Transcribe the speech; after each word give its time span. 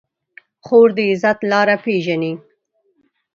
خور 0.65 0.87
د 0.95 0.97
عزت 1.09 1.39
لاره 1.51 1.75
پېژني. 1.83 2.33